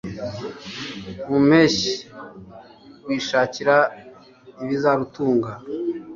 [1.27, 1.91] mu mpeshyi
[3.01, 3.75] rwishakira
[4.63, 5.51] ibizarutunga